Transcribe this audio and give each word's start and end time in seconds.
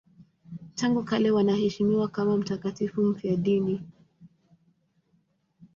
Tangu 0.75 1.03
kale 1.03 1.31
wanaheshimiwa 1.31 2.07
kama 2.07 2.37
mtakatifu 2.37 3.01
mfiadini. 3.03 3.81